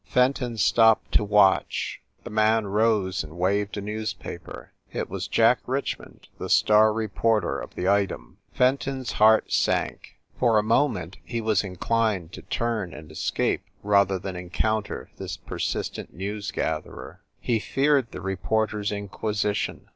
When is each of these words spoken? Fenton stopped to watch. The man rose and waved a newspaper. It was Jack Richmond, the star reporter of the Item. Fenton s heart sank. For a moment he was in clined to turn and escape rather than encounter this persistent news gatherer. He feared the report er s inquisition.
Fenton 0.03 0.57
stopped 0.57 1.11
to 1.11 1.23
watch. 1.23 2.01
The 2.23 2.31
man 2.31 2.65
rose 2.65 3.23
and 3.23 3.37
waved 3.37 3.77
a 3.77 3.81
newspaper. 3.81 4.71
It 4.91 5.11
was 5.11 5.27
Jack 5.27 5.59
Richmond, 5.67 6.27
the 6.39 6.49
star 6.49 6.91
reporter 6.91 7.59
of 7.59 7.75
the 7.75 7.87
Item. 7.87 8.39
Fenton 8.51 9.01
s 9.01 9.11
heart 9.11 9.51
sank. 9.53 10.17
For 10.39 10.57
a 10.57 10.63
moment 10.63 11.17
he 11.23 11.39
was 11.39 11.63
in 11.63 11.75
clined 11.75 12.31
to 12.31 12.41
turn 12.41 12.95
and 12.95 13.11
escape 13.11 13.61
rather 13.83 14.17
than 14.17 14.35
encounter 14.35 15.11
this 15.17 15.37
persistent 15.37 16.11
news 16.15 16.49
gatherer. 16.49 17.21
He 17.39 17.59
feared 17.59 18.09
the 18.11 18.21
report 18.21 18.73
er 18.73 18.79
s 18.79 18.91
inquisition. 18.91 19.85